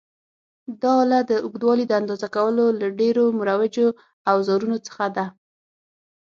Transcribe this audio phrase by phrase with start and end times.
[0.81, 3.87] دا آله د اوږدوالي د اندازه کولو له ډېرو مروجو
[4.31, 5.25] اوزارونو څخه ده.